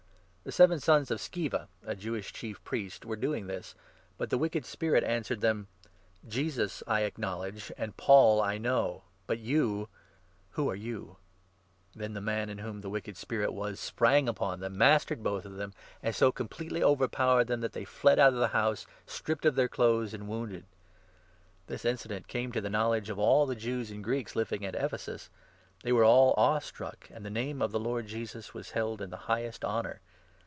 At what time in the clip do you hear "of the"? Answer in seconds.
18.33-18.47, 27.61-27.79